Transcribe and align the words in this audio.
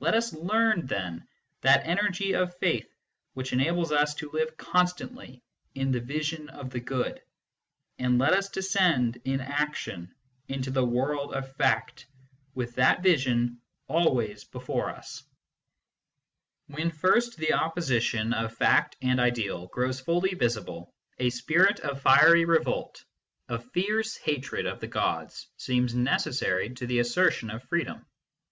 Let 0.00 0.14
us 0.14 0.32
learn, 0.32 0.86
then, 0.86 1.28
that 1.60 1.86
energy 1.86 2.32
of 2.32 2.58
faith 2.58 2.92
which 3.34 3.52
enables 3.52 3.92
us 3.92 4.12
to 4.16 4.28
live 4.32 4.56
constantly 4.56 5.40
in 5.76 5.92
the 5.92 6.00
vision 6.00 6.48
of 6.48 6.70
the 6.70 6.80
good; 6.80 7.22
and 7.96 8.18
let 8.18 8.32
us 8.32 8.48
descend, 8.48 9.18
in 9.24 9.40
action, 9.40 10.12
into 10.48 10.72
the 10.72 10.84
world 10.84 11.32
of 11.32 11.48
*act, 11.60 12.06
with 12.56 12.74
that 12.74 13.04
vision 13.04 13.60
always 13.86 14.42
before 14.42 14.90
us. 14.90 15.22
A 16.68 16.72
FREE 16.72 16.82
MAN 16.82 16.90
S 16.90 16.90
WORSHIP 16.90 16.90
51 16.90 16.90
When 16.90 16.98
first 17.20 17.36
the 17.38 17.52
opposition 17.52 18.32
of 18.34 18.52
fact 18.56 18.96
and 19.00 19.20
ideal 19.20 19.68
grows 19.68 20.00
fully 20.00 20.34
visible, 20.34 20.92
a 21.20 21.30
spirit 21.30 21.78
of 21.78 22.02
fiery 22.02 22.44
revolt, 22.46 23.04
of 23.48 23.64
fierce 23.70 24.16
hatred 24.16 24.66
of 24.66 24.80
the 24.80 24.88
gods, 24.88 25.46
seems 25.56 25.94
necessary 25.94 26.70
to 26.70 26.84
the 26.88 26.98
assertion 26.98 27.48
of 27.48 27.62
freedom. 27.62 28.04